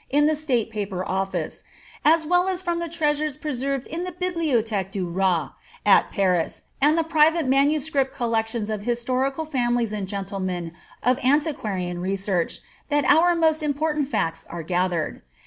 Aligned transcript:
in 0.09 0.25
the 0.25 0.33
State 0.35 0.71
Paper 0.71 1.07
Office, 1.07 1.63
as 2.03 2.25
well 2.25 2.47
as 2.47 2.63
from 2.63 2.79
the 2.79 2.89
treasures 2.89 3.37
preserved 3.37 3.85
in 3.85 4.03
the 4.03 4.11
Bihliotkhque 4.11 4.89
du 4.89 5.07
A»t, 5.21 5.53
at 5.85 6.09
Paris, 6.09 6.63
and 6.81 6.97
the 6.97 7.03
private 7.03 7.45
MS. 7.45 7.87
collections 8.15 8.71
of 8.71 8.81
historical 8.81 9.45
families 9.45 9.93
and 9.93 10.07
gentle 10.07 10.39
men 10.39 10.71
of 11.03 11.19
antiquarian 11.19 12.01
research, 12.01 12.61
that 12.89 13.05
our 13.05 13.35
most 13.35 13.61
important 13.61 14.07
facta 14.07 14.47
are 14.49 14.63
gathered. 14.63 15.21